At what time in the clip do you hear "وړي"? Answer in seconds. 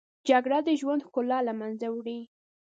1.91-2.19